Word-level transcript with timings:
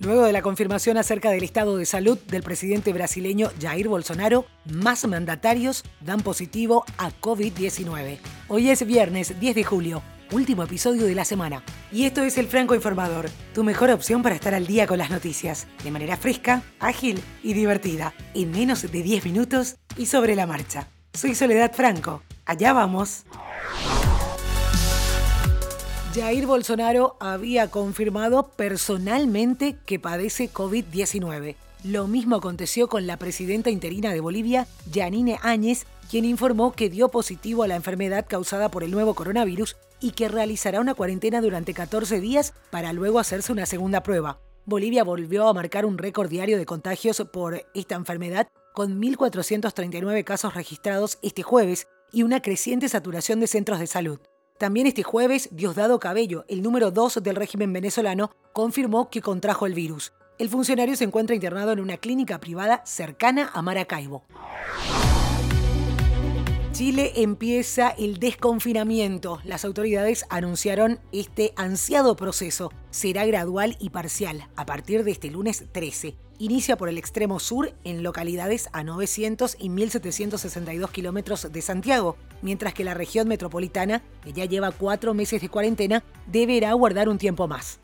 Luego 0.00 0.24
de 0.24 0.32
la 0.32 0.42
confirmación 0.42 0.96
acerca 0.96 1.30
del 1.30 1.42
estado 1.42 1.76
de 1.76 1.84
salud 1.84 2.18
del 2.28 2.44
presidente 2.44 2.92
brasileño 2.92 3.50
Jair 3.60 3.88
Bolsonaro, 3.88 4.46
más 4.64 5.04
mandatarios 5.08 5.82
dan 6.00 6.20
positivo 6.20 6.84
a 6.98 7.10
COVID-19. 7.10 8.18
Hoy 8.46 8.70
es 8.70 8.86
viernes 8.86 9.40
10 9.40 9.56
de 9.56 9.64
julio, 9.64 10.02
último 10.30 10.62
episodio 10.62 11.04
de 11.04 11.16
la 11.16 11.24
semana. 11.24 11.64
Y 11.90 12.04
esto 12.04 12.22
es 12.22 12.38
El 12.38 12.46
Franco 12.46 12.76
Informador, 12.76 13.28
tu 13.54 13.64
mejor 13.64 13.90
opción 13.90 14.22
para 14.22 14.36
estar 14.36 14.54
al 14.54 14.68
día 14.68 14.86
con 14.86 14.98
las 14.98 15.10
noticias, 15.10 15.66
de 15.82 15.90
manera 15.90 16.16
fresca, 16.16 16.62
ágil 16.78 17.20
y 17.42 17.54
divertida, 17.54 18.14
en 18.34 18.52
menos 18.52 18.82
de 18.82 19.02
10 19.02 19.24
minutos 19.24 19.78
y 19.96 20.06
sobre 20.06 20.36
la 20.36 20.46
marcha. 20.46 20.86
Soy 21.12 21.34
Soledad 21.34 21.72
Franco. 21.74 22.22
Allá 22.46 22.72
vamos. 22.72 23.24
Jair 26.14 26.46
Bolsonaro 26.46 27.16
había 27.20 27.70
confirmado 27.70 28.48
personalmente 28.56 29.76
que 29.84 29.98
padece 29.98 30.50
COVID-19. 30.50 31.56
Lo 31.84 32.08
mismo 32.08 32.36
aconteció 32.36 32.88
con 32.88 33.06
la 33.06 33.18
presidenta 33.18 33.68
interina 33.68 34.12
de 34.12 34.20
Bolivia, 34.20 34.66
Janine 34.92 35.38
Áñez, 35.42 35.84
quien 36.10 36.24
informó 36.24 36.72
que 36.72 36.88
dio 36.88 37.10
positivo 37.10 37.62
a 37.62 37.68
la 37.68 37.76
enfermedad 37.76 38.24
causada 38.26 38.70
por 38.70 38.84
el 38.84 38.90
nuevo 38.90 39.14
coronavirus 39.14 39.76
y 40.00 40.12
que 40.12 40.28
realizará 40.28 40.80
una 40.80 40.94
cuarentena 40.94 41.42
durante 41.42 41.74
14 41.74 42.20
días 42.20 42.54
para 42.70 42.94
luego 42.94 43.18
hacerse 43.18 43.52
una 43.52 43.66
segunda 43.66 44.02
prueba. 44.02 44.40
Bolivia 44.64 45.04
volvió 45.04 45.46
a 45.46 45.54
marcar 45.54 45.84
un 45.84 45.98
récord 45.98 46.30
diario 46.30 46.56
de 46.56 46.66
contagios 46.66 47.22
por 47.30 47.66
esta 47.74 47.96
enfermedad, 47.96 48.48
con 48.72 49.00
1.439 49.00 50.24
casos 50.24 50.54
registrados 50.54 51.18
este 51.20 51.42
jueves 51.42 51.86
y 52.12 52.22
una 52.22 52.40
creciente 52.40 52.88
saturación 52.88 53.40
de 53.40 53.46
centros 53.46 53.78
de 53.78 53.86
salud. 53.86 54.18
También 54.58 54.88
este 54.88 55.04
jueves, 55.04 55.48
Diosdado 55.52 56.00
Cabello, 56.00 56.44
el 56.48 56.62
número 56.62 56.90
2 56.90 57.22
del 57.22 57.36
régimen 57.36 57.72
venezolano, 57.72 58.32
confirmó 58.52 59.08
que 59.08 59.22
contrajo 59.22 59.66
el 59.66 59.74
virus. 59.74 60.12
El 60.36 60.48
funcionario 60.48 60.96
se 60.96 61.04
encuentra 61.04 61.36
internado 61.36 61.70
en 61.70 61.78
una 61.78 61.96
clínica 61.96 62.40
privada 62.40 62.82
cercana 62.84 63.50
a 63.54 63.62
Maracaibo. 63.62 64.24
Chile 66.78 67.10
empieza 67.16 67.88
el 67.88 68.20
desconfinamiento. 68.20 69.40
Las 69.42 69.64
autoridades 69.64 70.24
anunciaron 70.30 71.00
este 71.10 71.52
ansiado 71.56 72.14
proceso. 72.14 72.70
Será 72.92 73.26
gradual 73.26 73.76
y 73.80 73.90
parcial 73.90 74.46
a 74.54 74.64
partir 74.64 75.02
de 75.02 75.10
este 75.10 75.28
lunes 75.28 75.64
13. 75.72 76.14
Inicia 76.38 76.76
por 76.76 76.88
el 76.88 76.96
extremo 76.96 77.40
sur 77.40 77.74
en 77.82 78.04
localidades 78.04 78.68
a 78.72 78.84
900 78.84 79.56
y 79.58 79.70
1762 79.70 80.92
kilómetros 80.92 81.50
de 81.50 81.62
Santiago, 81.62 82.16
mientras 82.42 82.74
que 82.74 82.84
la 82.84 82.94
región 82.94 83.26
metropolitana, 83.26 84.04
que 84.22 84.32
ya 84.32 84.44
lleva 84.44 84.70
cuatro 84.70 85.14
meses 85.14 85.42
de 85.42 85.48
cuarentena, 85.48 86.04
deberá 86.28 86.72
guardar 86.74 87.08
un 87.08 87.18
tiempo 87.18 87.48
más. 87.48 87.80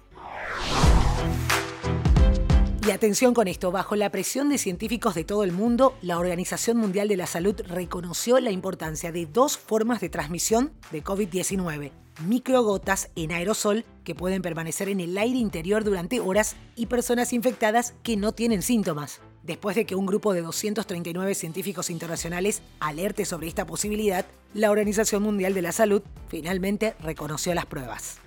Y 2.87 2.91
atención 2.91 3.33
con 3.33 3.49
esto, 3.49 3.73
bajo 3.73 3.97
la 3.97 4.11
presión 4.11 4.51
de 4.51 4.59
científicos 4.59 5.15
de 5.15 5.25
todo 5.25 5.43
el 5.43 5.53
mundo, 5.53 5.97
la 6.03 6.19
Organización 6.19 6.77
Mundial 6.77 7.09
de 7.09 7.17
la 7.17 7.27
Salud 7.27 7.59
reconoció 7.67 8.39
la 8.41 8.51
importancia 8.51 9.11
de 9.11 9.25
dos 9.25 9.57
formas 9.57 10.03
de 10.03 10.11
transmisión 10.11 10.71
de 10.93 11.03
COVID-19. 11.03 11.93
Microgotas 12.27 13.09
en 13.17 13.33
aerosol 13.33 13.87
que 14.05 14.15
pueden 14.15 14.43
permanecer 14.43 14.91
en 14.91 15.01
el 15.01 15.17
aire 15.17 15.39
interior 15.39 15.83
durante 15.83 16.21
horas 16.21 16.57
y 16.77 16.85
personas 16.85 17.33
infectadas 17.33 17.95
que 18.03 18.19
no 18.19 18.33
tienen 18.33 18.61
síntomas. 18.61 19.23
Después 19.43 19.77
de 19.77 19.87
que 19.87 19.95
un 19.95 20.05
grupo 20.05 20.35
de 20.35 20.43
239 20.43 21.35
científicos 21.35 21.89
internacionales 21.89 22.61
alerte 22.81 23.25
sobre 23.25 23.49
esta 23.49 23.67
posibilidad, 23.67 24.27
la 24.53 24.71
Organización 24.71 25.23
Mundial 25.23 25.55
de 25.55 25.63
la 25.63 25.73
Salud 25.73 26.03
finalmente 26.29 26.95
reconoció 27.01 27.55
las 27.55 27.65
pruebas. 27.65 28.19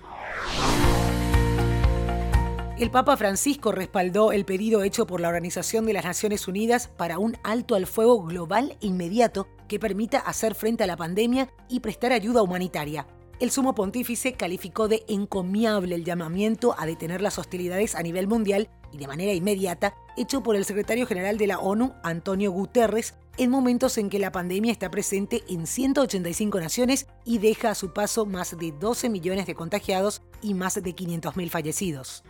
El 2.78 2.92
Papa 2.92 3.16
Francisco 3.16 3.72
respaldó 3.72 4.30
el 4.30 4.44
pedido 4.44 4.84
hecho 4.84 5.04
por 5.04 5.20
la 5.20 5.26
Organización 5.26 5.84
de 5.84 5.94
las 5.94 6.04
Naciones 6.04 6.46
Unidas 6.46 6.86
para 6.86 7.18
un 7.18 7.36
alto 7.42 7.74
al 7.74 7.88
fuego 7.88 8.22
global 8.22 8.76
inmediato 8.80 9.48
que 9.66 9.80
permita 9.80 10.20
hacer 10.20 10.54
frente 10.54 10.84
a 10.84 10.86
la 10.86 10.96
pandemia 10.96 11.48
y 11.68 11.80
prestar 11.80 12.12
ayuda 12.12 12.40
humanitaria. 12.40 13.08
El 13.40 13.52
sumo 13.52 13.72
pontífice 13.72 14.32
calificó 14.32 14.88
de 14.88 15.04
encomiable 15.06 15.94
el 15.94 16.04
llamamiento 16.04 16.74
a 16.76 16.86
detener 16.86 17.22
las 17.22 17.38
hostilidades 17.38 17.94
a 17.94 18.02
nivel 18.02 18.26
mundial 18.26 18.68
y 18.90 18.98
de 18.98 19.06
manera 19.06 19.32
inmediata 19.32 19.94
hecho 20.16 20.42
por 20.42 20.56
el 20.56 20.64
secretario 20.64 21.06
general 21.06 21.38
de 21.38 21.46
la 21.46 21.60
ONU, 21.60 21.94
Antonio 22.02 22.50
Guterres, 22.50 23.14
en 23.36 23.50
momentos 23.50 23.96
en 23.96 24.10
que 24.10 24.18
la 24.18 24.32
pandemia 24.32 24.72
está 24.72 24.90
presente 24.90 25.44
en 25.48 25.68
185 25.68 26.58
naciones 26.58 27.06
y 27.24 27.38
deja 27.38 27.70
a 27.70 27.74
su 27.76 27.92
paso 27.92 28.26
más 28.26 28.58
de 28.58 28.72
12 28.72 29.08
millones 29.08 29.46
de 29.46 29.54
contagiados 29.54 30.22
y 30.42 30.54
más 30.54 30.74
de 30.74 30.96
500.000 30.96 31.48
fallecidos. 31.48 32.24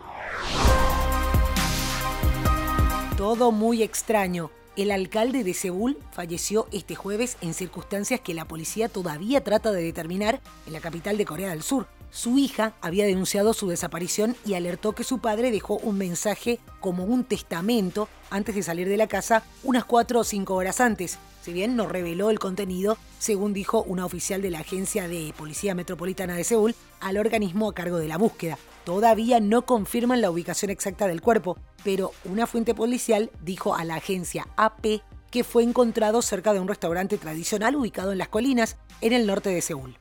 Todo 3.16 3.50
muy 3.50 3.82
extraño. 3.82 4.50
El 4.78 4.92
alcalde 4.92 5.42
de 5.42 5.54
Seúl 5.54 5.98
falleció 6.12 6.68
este 6.70 6.94
jueves 6.94 7.36
en 7.40 7.52
circunstancias 7.52 8.20
que 8.20 8.32
la 8.32 8.46
policía 8.46 8.88
todavía 8.88 9.42
trata 9.42 9.72
de 9.72 9.82
determinar 9.82 10.40
en 10.68 10.72
la 10.72 10.78
capital 10.78 11.18
de 11.18 11.24
Corea 11.24 11.50
del 11.50 11.64
Sur. 11.64 11.88
Su 12.10 12.38
hija 12.38 12.72
había 12.80 13.06
denunciado 13.06 13.52
su 13.52 13.68
desaparición 13.68 14.34
y 14.46 14.54
alertó 14.54 14.94
que 14.94 15.04
su 15.04 15.18
padre 15.18 15.50
dejó 15.50 15.76
un 15.76 15.98
mensaje 15.98 16.58
como 16.80 17.04
un 17.04 17.24
testamento 17.24 18.08
antes 18.30 18.54
de 18.54 18.62
salir 18.62 18.88
de 18.88 18.96
la 18.96 19.06
casa 19.06 19.42
unas 19.62 19.84
cuatro 19.84 20.20
o 20.20 20.24
cinco 20.24 20.54
horas 20.54 20.80
antes. 20.80 21.18
Si 21.42 21.52
bien 21.52 21.76
no 21.76 21.86
reveló 21.86 22.30
el 22.30 22.38
contenido, 22.38 22.98
según 23.18 23.52
dijo 23.52 23.82
una 23.82 24.04
oficial 24.04 24.42
de 24.42 24.50
la 24.50 24.60
Agencia 24.60 25.08
de 25.08 25.32
Policía 25.36 25.74
Metropolitana 25.74 26.34
de 26.34 26.44
Seúl, 26.44 26.74
al 27.00 27.16
organismo 27.16 27.68
a 27.68 27.74
cargo 27.74 27.98
de 27.98 28.08
la 28.08 28.18
búsqueda. 28.18 28.58
Todavía 28.84 29.38
no 29.38 29.62
confirman 29.62 30.20
la 30.20 30.30
ubicación 30.30 30.70
exacta 30.70 31.06
del 31.06 31.20
cuerpo, 31.20 31.58
pero 31.84 32.12
una 32.24 32.46
fuente 32.46 32.74
policial 32.74 33.30
dijo 33.42 33.74
a 33.74 33.84
la 33.84 33.96
agencia 33.96 34.48
AP 34.56 35.02
que 35.30 35.44
fue 35.44 35.62
encontrado 35.62 36.22
cerca 36.22 36.54
de 36.54 36.60
un 36.60 36.68
restaurante 36.68 37.18
tradicional 37.18 37.76
ubicado 37.76 38.12
en 38.12 38.18
las 38.18 38.28
colinas, 38.28 38.76
en 39.00 39.12
el 39.12 39.26
norte 39.26 39.50
de 39.50 39.60
Seúl. 39.60 39.98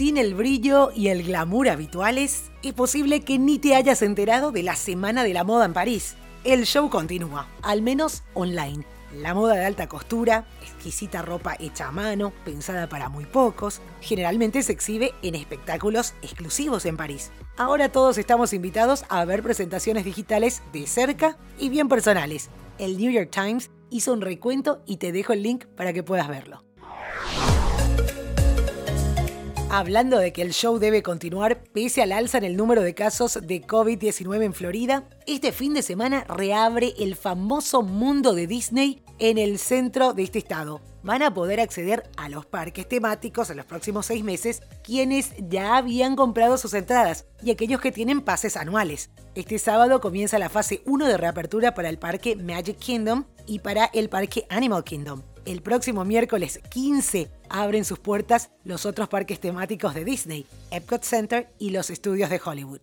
Sin 0.00 0.16
el 0.16 0.32
brillo 0.32 0.92
y 0.96 1.08
el 1.08 1.24
glamour 1.24 1.68
habituales, 1.68 2.50
es 2.62 2.72
posible 2.72 3.20
que 3.20 3.38
ni 3.38 3.58
te 3.58 3.74
hayas 3.74 4.00
enterado 4.00 4.50
de 4.50 4.62
la 4.62 4.74
Semana 4.74 5.24
de 5.24 5.34
la 5.34 5.44
Moda 5.44 5.66
en 5.66 5.74
París. 5.74 6.14
El 6.42 6.64
show 6.64 6.88
continúa, 6.88 7.48
al 7.60 7.82
menos 7.82 8.22
online. 8.32 8.86
La 9.14 9.34
moda 9.34 9.56
de 9.56 9.66
alta 9.66 9.88
costura, 9.88 10.46
exquisita 10.62 11.20
ropa 11.20 11.54
hecha 11.58 11.88
a 11.88 11.92
mano, 11.92 12.32
pensada 12.46 12.88
para 12.88 13.10
muy 13.10 13.26
pocos, 13.26 13.82
generalmente 14.00 14.62
se 14.62 14.72
exhibe 14.72 15.12
en 15.20 15.34
espectáculos 15.34 16.14
exclusivos 16.22 16.86
en 16.86 16.96
París. 16.96 17.30
Ahora 17.58 17.92
todos 17.92 18.16
estamos 18.16 18.54
invitados 18.54 19.04
a 19.10 19.22
ver 19.26 19.42
presentaciones 19.42 20.06
digitales 20.06 20.62
de 20.72 20.86
cerca 20.86 21.36
y 21.58 21.68
bien 21.68 21.90
personales. 21.90 22.48
El 22.78 22.96
New 22.96 23.12
York 23.12 23.28
Times 23.30 23.70
hizo 23.90 24.14
un 24.14 24.22
recuento 24.22 24.80
y 24.86 24.96
te 24.96 25.12
dejo 25.12 25.34
el 25.34 25.42
link 25.42 25.66
para 25.76 25.92
que 25.92 26.02
puedas 26.02 26.28
verlo. 26.28 26.69
Hablando 29.72 30.18
de 30.18 30.32
que 30.32 30.42
el 30.42 30.52
show 30.52 30.80
debe 30.80 31.00
continuar 31.00 31.62
pese 31.62 32.02
al 32.02 32.10
alza 32.10 32.38
en 32.38 32.42
el 32.42 32.56
número 32.56 32.82
de 32.82 32.92
casos 32.92 33.38
de 33.40 33.64
COVID-19 33.64 34.42
en 34.42 34.52
Florida, 34.52 35.08
este 35.28 35.52
fin 35.52 35.74
de 35.74 35.82
semana 35.82 36.24
reabre 36.24 36.92
el 36.98 37.14
famoso 37.14 37.82
mundo 37.82 38.34
de 38.34 38.48
Disney 38.48 39.00
en 39.20 39.38
el 39.38 39.58
centro 39.58 40.12
de 40.14 40.24
este 40.24 40.38
estado. 40.38 40.80
Van 41.02 41.22
a 41.22 41.32
poder 41.32 41.60
acceder 41.60 42.10
a 42.16 42.28
los 42.28 42.46
parques 42.46 42.88
temáticos 42.88 43.50
en 43.50 43.58
los 43.58 43.66
próximos 43.66 44.06
seis 44.06 44.24
meses 44.24 44.62
quienes 44.82 45.32
ya 45.38 45.76
habían 45.76 46.16
comprado 46.16 46.58
sus 46.58 46.74
entradas 46.74 47.26
y 47.42 47.50
aquellos 47.50 47.80
que 47.80 47.92
tienen 47.92 48.22
pases 48.22 48.56
anuales. 48.56 49.10
Este 49.34 49.58
sábado 49.58 50.00
comienza 50.00 50.38
la 50.38 50.48
fase 50.48 50.82
1 50.86 51.06
de 51.06 51.16
reapertura 51.16 51.74
para 51.74 51.88
el 51.88 51.98
parque 51.98 52.34
Magic 52.34 52.78
Kingdom 52.78 53.24
y 53.46 53.60
para 53.60 53.86
el 53.86 54.08
parque 54.08 54.46
Animal 54.48 54.84
Kingdom. 54.84 55.22
El 55.44 55.62
próximo 55.62 56.04
miércoles 56.04 56.60
15 56.70 57.30
abren 57.48 57.84
sus 57.84 57.98
puertas 57.98 58.50
los 58.64 58.84
otros 58.86 59.08
parques 59.08 59.40
temáticos 59.40 59.94
de 59.94 60.04
Disney, 60.04 60.46
Epcot 60.70 61.02
Center 61.02 61.52
y 61.58 61.70
los 61.70 61.90
estudios 61.90 62.30
de 62.30 62.40
Hollywood. 62.44 62.80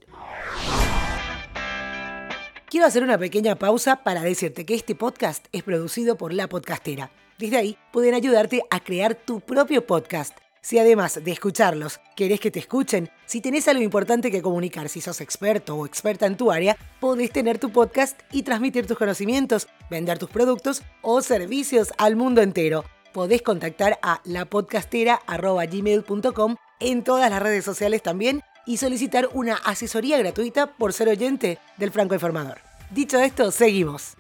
Quiero 2.70 2.86
hacer 2.86 3.02
una 3.02 3.18
pequeña 3.18 3.56
pausa 3.56 4.04
para 4.04 4.22
decirte 4.22 4.66
que 4.66 4.76
este 4.76 4.94
podcast 4.94 5.46
es 5.54 5.64
producido 5.64 6.18
por 6.18 6.34
La 6.34 6.50
Podcastera. 6.50 7.12
Desde 7.40 7.56
ahí 7.56 7.78
pueden 7.94 8.14
ayudarte 8.14 8.62
a 8.70 8.82
crear 8.82 9.16
tu 9.16 9.40
propio 9.40 9.88
podcast 9.88 10.38
si 10.60 10.78
además 10.78 11.24
de 11.24 11.32
escucharlos 11.32 12.02
querés 12.18 12.42
que 12.42 12.52
te 12.52 12.60
escuchen, 12.60 13.10
si 13.26 13.40
tenés 13.40 13.70
algo 13.70 13.84
importante 13.84 14.30
que 14.30 14.42
comunicar, 14.42 14.90
si 14.90 15.00
sos 15.00 15.22
experto 15.22 15.78
o 15.78 15.86
experta 15.86 16.26
en 16.26 16.36
tu 16.36 16.52
área, 16.52 16.76
podés 17.00 17.32
tener 17.32 17.58
tu 17.58 17.70
podcast 17.70 18.20
y 18.34 18.44
transmitir 18.44 18.86
tus 18.86 18.98
conocimientos, 18.98 19.70
vender 19.90 20.20
tus 20.20 20.30
productos 20.30 20.84
o 21.02 21.22
servicios 21.22 21.94
al 21.98 22.18
mundo 22.18 22.42
entero. 22.42 22.84
Podés 23.14 23.44
contactar 23.44 23.98
a 24.02 24.20
lapodcastera.gmail.com 24.26 26.56
en 26.82 27.04
todas 27.06 27.30
las 27.30 27.42
redes 27.42 27.64
sociales 27.64 28.04
también 28.04 28.44
y 28.68 28.78
solicitar 28.78 29.30
una 29.34 29.56
asesoría 29.56 30.20
gratuita 30.20 30.68
por 30.68 30.94
ser 30.94 31.10
oyente 31.10 31.58
del 31.78 31.92
Franco 31.92 32.14
Informador. 32.14 32.60
Dicho 32.92 33.20
esto, 33.20 33.52
seguimos. 33.52 34.14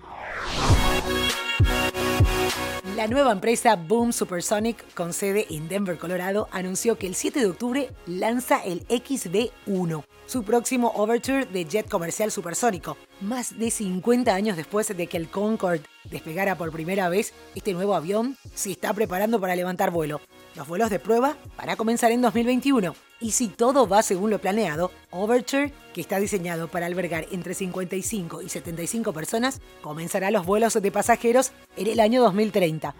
La 2.95 3.05
nueva 3.05 3.31
empresa 3.31 3.75
Boom 3.75 4.11
Supersonic, 4.11 4.93
con 4.95 5.13
sede 5.13 5.45
en 5.51 5.67
Denver, 5.67 5.99
Colorado, 5.99 6.47
anunció 6.51 6.97
que 6.97 7.05
el 7.05 7.13
7 7.13 7.41
de 7.41 7.45
octubre 7.45 7.91
lanza 8.07 8.63
el 8.63 8.87
XB-1, 8.87 10.03
su 10.25 10.43
próximo 10.43 10.91
overture 10.95 11.45
de 11.45 11.65
jet 11.65 11.87
comercial 11.87 12.31
supersónico. 12.31 12.97
Más 13.19 13.57
de 13.57 13.71
50 13.71 14.31
años 14.33 14.57
después 14.57 14.95
de 14.95 15.07
que 15.07 15.17
el 15.17 15.27
Concorde 15.27 15.81
despegara 16.03 16.55
por 16.55 16.71
primera 16.71 17.09
vez, 17.09 17.33
este 17.55 17.73
nuevo 17.73 17.95
avión 17.95 18.37
se 18.53 18.71
está 18.71 18.93
preparando 18.93 19.41
para 19.41 19.55
levantar 19.55 19.89
vuelo. 19.89 20.21
Los 20.55 20.67
vuelos 20.67 20.91
de 20.91 20.99
prueba 20.99 21.35
van 21.57 21.69
a 21.71 21.75
comenzar 21.75 22.11
en 22.11 22.21
2021. 22.21 22.95
Y 23.19 23.31
si 23.31 23.47
todo 23.47 23.87
va 23.87 24.03
según 24.03 24.29
lo 24.29 24.39
planeado, 24.39 24.91
Overture, 25.09 25.73
que 25.95 26.01
está 26.01 26.19
diseñado 26.19 26.67
para 26.67 26.85
albergar 26.85 27.25
entre 27.31 27.55
55 27.55 28.43
y 28.43 28.49
75 28.49 29.11
personas, 29.13 29.61
comenzará 29.81 30.29
los 30.29 30.45
vuelos 30.45 30.79
de 30.79 30.91
pasajeros 30.91 31.53
en 31.75 31.87
el 31.87 31.99
año 31.99 32.21
2030. 32.21 32.93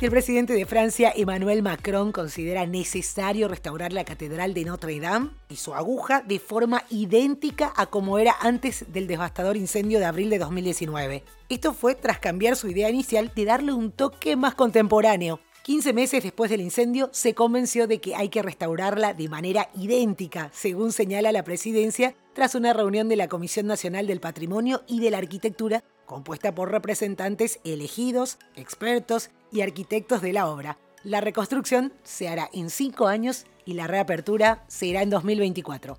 El 0.00 0.10
presidente 0.10 0.54
de 0.54 0.64
Francia, 0.64 1.12
Emmanuel 1.14 1.62
Macron, 1.62 2.10
considera 2.10 2.64
necesario 2.64 3.48
restaurar 3.48 3.92
la 3.92 4.06
Catedral 4.06 4.54
de 4.54 4.64
Notre 4.64 4.98
Dame 4.98 5.28
y 5.50 5.56
su 5.56 5.74
aguja 5.74 6.22
de 6.22 6.38
forma 6.38 6.84
idéntica 6.88 7.70
a 7.76 7.84
como 7.84 8.18
era 8.18 8.34
antes 8.40 8.90
del 8.90 9.06
devastador 9.06 9.58
incendio 9.58 9.98
de 9.98 10.06
abril 10.06 10.30
de 10.30 10.38
2019. 10.38 11.22
Esto 11.50 11.74
fue 11.74 11.94
tras 11.96 12.18
cambiar 12.18 12.56
su 12.56 12.68
idea 12.68 12.88
inicial 12.88 13.30
de 13.36 13.44
darle 13.44 13.74
un 13.74 13.92
toque 13.92 14.36
más 14.36 14.54
contemporáneo, 14.54 15.38
15 15.64 15.92
meses 15.92 16.22
después 16.22 16.50
del 16.50 16.62
incendio, 16.62 17.10
se 17.12 17.34
convenció 17.34 17.86
de 17.86 18.00
que 18.00 18.16
hay 18.16 18.30
que 18.30 18.42
restaurarla 18.42 19.12
de 19.12 19.28
manera 19.28 19.68
idéntica, 19.76 20.50
según 20.54 20.90
señala 20.90 21.32
la 21.32 21.44
presidencia, 21.44 22.14
tras 22.32 22.54
una 22.54 22.72
reunión 22.72 23.10
de 23.10 23.16
la 23.16 23.28
Comisión 23.28 23.66
Nacional 23.66 24.06
del 24.06 24.20
Patrimonio 24.20 24.82
y 24.88 25.00
de 25.00 25.10
la 25.10 25.18
Arquitectura, 25.18 25.84
compuesta 26.10 26.52
por 26.56 26.72
representantes 26.72 27.60
elegidos, 27.62 28.38
expertos 28.56 29.30
y 29.52 29.60
arquitectos 29.60 30.20
de 30.22 30.32
la 30.32 30.48
obra. 30.48 30.76
La 31.04 31.20
reconstrucción 31.20 31.92
se 32.02 32.28
hará 32.28 32.50
en 32.52 32.68
cinco 32.68 33.06
años 33.06 33.46
y 33.64 33.74
la 33.74 33.86
reapertura 33.86 34.64
será 34.66 35.02
en 35.02 35.10
2024. 35.10 35.98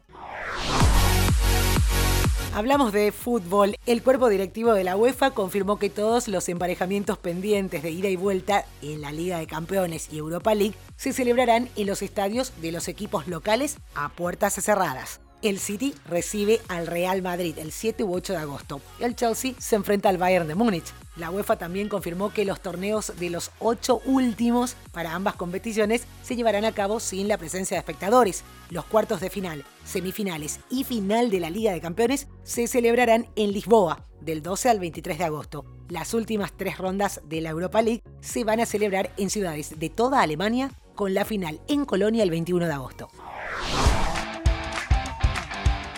Hablamos 2.54 2.92
de 2.92 3.14
fútbol. 3.14 3.78
El 3.86 4.04
cuerpo 4.04 4.28
directivo 4.28 4.74
de 4.74 4.84
la 4.84 4.98
UEFA 4.98 5.32
confirmó 5.32 5.80
que 5.80 5.90
todos 5.90 6.28
los 6.28 6.50
emparejamientos 6.50 7.18
pendientes 7.18 7.82
de 7.82 7.92
ida 7.92 8.10
y 8.10 8.18
vuelta 8.18 8.66
en 8.82 9.00
la 9.00 9.14
Liga 9.14 9.40
de 9.40 9.48
Campeones 9.48 10.12
y 10.12 10.18
Europa 10.18 10.54
League 10.54 10.76
se 10.98 11.14
celebrarán 11.14 11.70
en 11.78 11.88
los 11.88 12.02
estadios 12.02 12.52
de 12.62 12.74
los 12.74 12.90
equipos 12.90 13.30
locales 13.30 13.78
a 13.96 14.10
puertas 14.10 14.56
cerradas. 14.56 15.22
El 15.42 15.58
City 15.58 15.96
recibe 16.08 16.62
al 16.68 16.86
Real 16.86 17.24
Madrid 17.24 17.58
el 17.58 17.72
7 17.72 18.04
u 18.04 18.14
8 18.14 18.34
de 18.34 18.40
agosto. 18.40 18.80
El 19.00 19.16
Chelsea 19.16 19.54
se 19.58 19.76
enfrenta 19.76 20.08
al 20.08 20.20
Bayern 20.20 20.48
de 20.48 20.54
Múnich. 20.54 20.94
La 21.16 21.32
UEFA 21.32 21.58
también 21.58 21.90
confirmó 21.90 22.32
que 22.32 22.46
los 22.46 22.62
torneos 22.62 23.14
de 23.20 23.32
los 23.32 23.50
ocho 23.60 24.02
últimos 24.06 24.76
para 24.92 25.16
ambas 25.16 25.36
competiciones 25.36 26.06
se 26.22 26.36
llevarán 26.36 26.64
a 26.64 26.74
cabo 26.74 27.00
sin 27.00 27.28
la 27.28 27.40
presencia 27.40 27.76
de 27.76 27.80
espectadores. 27.80 28.44
Los 28.70 28.86
cuartos 28.86 29.20
de 29.20 29.32
final, 29.32 29.66
semifinales 29.84 30.60
y 30.70 30.84
final 30.84 31.32
de 31.32 31.40
la 31.40 31.50
Liga 31.50 31.72
de 31.72 31.82
Campeones 31.82 32.28
se 32.44 32.68
celebrarán 32.68 33.28
en 33.36 33.52
Lisboa 33.52 34.06
del 34.22 34.44
12 34.44 34.70
al 34.70 34.80
23 34.80 35.18
de 35.18 35.24
agosto. 35.24 35.66
Las 35.90 36.14
últimas 36.14 36.54
tres 36.56 36.78
rondas 36.78 37.20
de 37.26 37.42
la 37.42 37.50
Europa 37.50 37.82
League 37.82 38.04
se 38.22 38.44
van 38.44 38.60
a 38.60 38.68
celebrar 38.68 39.12
en 39.18 39.32
ciudades 39.32 39.80
de 39.80 39.90
toda 39.90 40.22
Alemania 40.22 40.72
con 40.94 41.16
la 41.16 41.26
final 41.26 41.62
en 41.68 41.86
Colonia 41.86 42.22
el 42.22 42.30
21 42.30 42.68
de 42.68 42.74
agosto. 42.74 43.10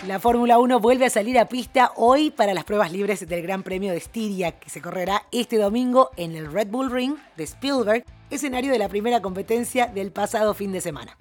La 0.08 0.20
Fórmula 0.20 0.60
1 0.60 0.82
vuelve 0.82 1.06
a 1.06 1.10
salir 1.10 1.40
a 1.40 1.48
pista 1.48 1.94
hoy 1.96 2.30
para 2.30 2.54
las 2.54 2.66
pruebas 2.66 2.92
libres 2.92 3.26
del 3.26 3.42
Gran 3.42 3.64
Premio 3.64 3.92
de 3.92 3.98
Estiria, 3.98 4.52
que 4.52 4.70
se 4.70 4.82
correrá 4.82 5.24
este 5.32 5.58
domingo 5.58 6.10
en 6.18 6.36
el 6.36 6.52
Red 6.52 6.68
Bull 6.68 6.92
Ring 6.92 7.16
de 7.38 7.46
Spielberg, 7.46 8.04
escenario 8.30 8.74
de 8.74 8.80
la 8.80 8.90
primera 8.90 9.22
competencia 9.22 9.88
del 9.88 10.12
pasado 10.12 10.54
fin 10.54 10.74
de 10.74 10.82
semana. 10.82 11.18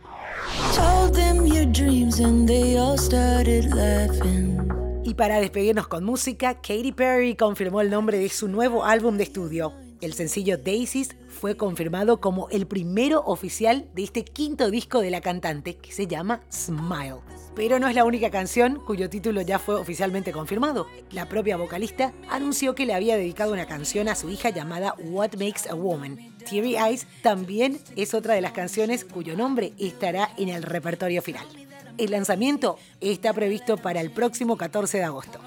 Y 5.05 5.15
para 5.15 5.41
despedirnos 5.41 5.87
con 5.87 6.03
música, 6.03 6.55
Katy 6.55 6.91
Perry 6.91 7.37
confirmó 7.37 7.83
el 7.83 7.91
nombre 7.91 8.19
de 8.19 8.29
su 8.31 8.49
nuevo 8.49 8.85
álbum 8.85 9.17
de 9.17 9.23
estudio. 9.23 9.73
El 10.01 10.15
sencillo 10.15 10.59
Daisies 10.59 11.15
fue 11.29 11.57
confirmado 11.57 12.21
como 12.21 12.49
el 12.51 12.67
primero 12.67 13.23
oficial 13.27 13.87
de 13.95 14.03
este 14.03 14.25
quinto 14.25 14.73
disco 14.73 15.01
de 15.01 15.11
la 15.11 15.21
cantante, 15.21 15.77
que 15.77 15.93
se 15.93 16.09
llama 16.09 16.41
Smile. 16.51 17.21
Pero 17.55 17.79
no 17.79 17.89
es 17.89 17.95
la 17.95 18.05
única 18.05 18.31
canción 18.31 18.81
cuyo 18.87 19.11
título 19.11 19.43
ya 19.43 19.59
fue 19.59 19.75
oficialmente 19.75 20.33
confirmado. 20.33 20.87
La 21.11 21.29
propia 21.29 21.57
vocalista 21.57 22.13
anunció 22.31 22.75
que 22.75 22.87
le 22.87 22.95
había 22.95 23.17
dedicado 23.17 23.53
una 23.53 23.67
canción 23.67 24.09
a 24.09 24.15
su 24.15 24.31
hija 24.31 24.51
llamada 24.51 24.95
What 24.99 25.35
Makes 25.35 25.69
a 25.71 25.75
Woman. 25.75 26.19
Teary 26.49 26.77
Eyes 26.77 27.07
también 27.23 27.79
es 27.97 28.15
otra 28.15 28.35
de 28.35 28.41
las 28.41 28.53
canciones 28.53 29.05
cuyo 29.05 29.37
nombre 29.37 29.73
estará 29.79 30.31
en 30.39 30.49
el 30.49 30.63
repertorio 30.63 31.23
final. 31.23 31.47
El 32.03 32.11
lanzamiento 32.11 32.77
está 33.01 33.33
previsto 33.33 33.77
para 33.77 34.01
el 34.01 34.11
próximo 34.11 34.57
14 34.57 34.99
de 34.99 35.05
agosto. 35.05 35.39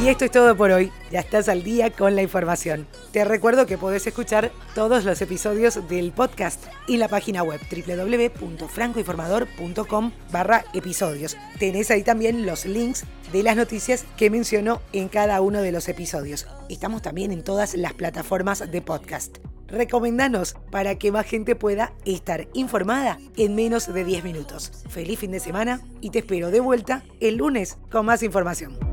Y 0.00 0.06
esto 0.06 0.24
es 0.24 0.30
todo 0.30 0.56
por 0.56 0.70
hoy. 0.70 0.92
Ya 1.10 1.18
estás 1.18 1.48
al 1.48 1.64
día 1.64 1.90
con 1.90 2.14
la 2.14 2.22
información. 2.22 2.86
Te 3.10 3.24
recuerdo 3.24 3.66
que 3.66 3.76
podés 3.76 4.06
escuchar 4.06 4.52
todos 4.76 5.04
los 5.04 5.20
episodios 5.20 5.88
del 5.88 6.12
podcast 6.12 6.64
en 6.86 7.00
la 7.00 7.08
página 7.08 7.42
web 7.42 7.60
www.francoinformador.com 7.68 10.12
barra 10.30 10.64
episodios. 10.74 11.36
Tenés 11.58 11.90
ahí 11.90 12.04
también 12.04 12.46
los 12.46 12.66
links 12.66 13.02
de 13.32 13.42
las 13.42 13.56
noticias 13.56 14.04
que 14.16 14.30
menciono 14.30 14.80
en 14.92 15.08
cada 15.08 15.40
uno 15.40 15.60
de 15.60 15.72
los 15.72 15.88
episodios. 15.88 16.46
Estamos 16.68 17.02
también 17.02 17.32
en 17.32 17.42
todas 17.42 17.74
las 17.74 17.94
plataformas 17.94 18.70
de 18.70 18.80
podcast. 18.80 19.38
Recomendanos 19.68 20.56
para 20.70 20.96
que 20.96 21.12
más 21.12 21.26
gente 21.26 21.54
pueda 21.54 21.92
estar 22.04 22.48
informada 22.54 23.18
en 23.36 23.54
menos 23.54 23.92
de 23.92 24.04
10 24.04 24.24
minutos. 24.24 24.72
Feliz 24.88 25.18
fin 25.18 25.30
de 25.30 25.40
semana 25.40 25.80
y 26.00 26.10
te 26.10 26.20
espero 26.20 26.50
de 26.50 26.60
vuelta 26.60 27.02
el 27.20 27.36
lunes 27.36 27.78
con 27.90 28.06
más 28.06 28.22
información. 28.22 28.87